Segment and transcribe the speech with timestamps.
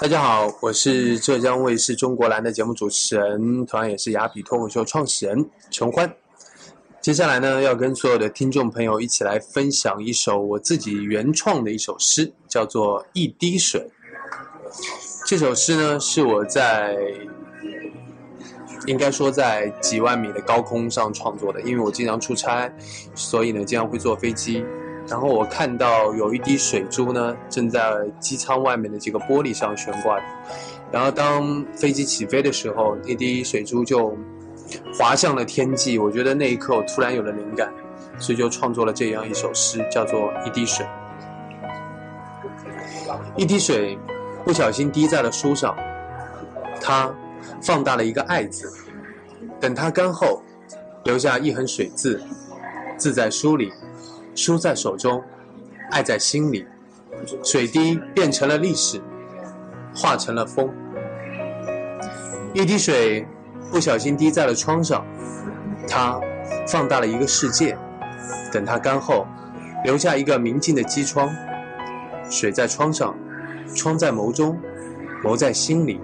[0.00, 6.12] 大家好，我是浙江卫视中国蓝的节目主持人，同样也是雅痞脱口秀创始人陈欢。
[7.00, 13.80] 接下来呢，要跟所有的听众朋友一起来分享一首我自己原创的一首诗，叫做《一滴水》。
[15.26, 16.96] 这首诗呢，是我在
[18.86, 22.72] 应该说在几万米的高空上创作的，因为我经常出差，
[23.14, 24.64] 所以呢，经常会坐飞机。
[25.08, 30.18] 然后我看到有一滴水珠呢，正在机舱外面的这个玻璃上悬挂。
[30.90, 34.16] 然后当飞机起飞的时候，那滴水珠就
[34.94, 35.98] 滑向了天际。
[35.98, 37.72] 我觉得那一刻我突然有了灵感，
[38.18, 40.86] 所以就创作了这样一首诗，叫做《一滴水》。
[43.36, 43.98] 一滴水
[44.44, 45.76] 不小心滴在了书上，
[46.80, 47.12] 它
[47.60, 48.70] 放大了一个“爱”字。
[49.60, 50.42] 等它干后，
[51.04, 52.22] 留下一横水字，
[52.96, 53.72] 字在书里。
[54.34, 55.22] 书在手中，
[55.90, 56.66] 爱在心里，
[57.42, 59.00] 水滴变成了历史，
[59.94, 60.68] 化成了风。
[62.54, 63.26] 一滴水
[63.70, 65.04] 不小心滴在了窗上，
[65.88, 66.20] 它
[66.66, 67.76] 放大了一个世界。
[68.52, 69.26] 等它干后，
[69.84, 71.30] 留下一个明净的机窗。
[72.30, 73.14] 水在窗上，
[73.74, 74.58] 窗在眸中，
[75.22, 76.00] 眸在心里，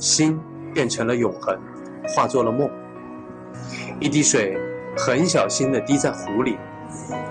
[0.00, 0.38] 心
[0.72, 1.58] 变成了永恒，
[2.08, 2.70] 化作了梦。
[4.00, 4.58] 一滴水
[4.96, 6.56] 很小心地滴在壶里。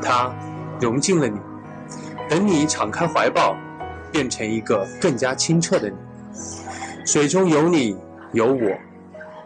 [0.00, 0.34] 它
[0.80, 1.38] 融进了你，
[2.28, 3.56] 等你敞开怀抱，
[4.12, 5.96] 变成一个更加清澈的你。
[7.04, 7.96] 水中有你，
[8.32, 8.78] 有我，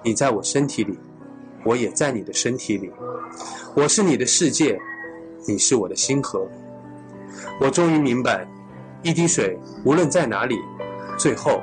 [0.03, 0.99] 你在我身体里，
[1.65, 2.91] 我也在你的身体里。
[3.75, 4.79] 我是你的世界，
[5.47, 6.47] 你是我的星河。
[7.61, 8.47] 我终于明白，
[9.03, 10.59] 一滴水无论在哪里，
[11.17, 11.63] 最后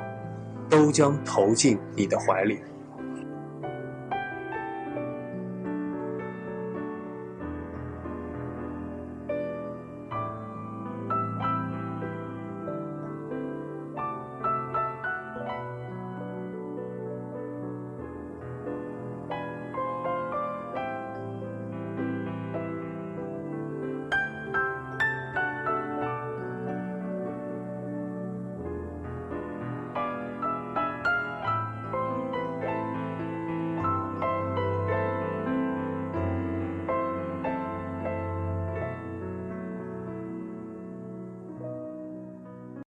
[0.68, 2.58] 都将投进你的怀里。